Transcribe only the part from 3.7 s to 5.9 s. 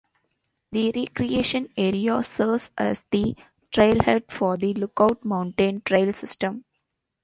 trailhead for the Lookout Mountain